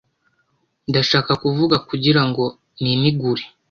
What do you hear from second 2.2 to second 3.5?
ngo ninigure